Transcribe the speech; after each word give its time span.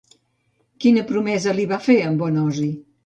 Quina 0.85 1.03
promesa 1.11 1.55
li 1.59 1.67
va 1.73 1.79
fer 1.89 1.99
en 2.07 2.19
Bonosi? 2.23 2.73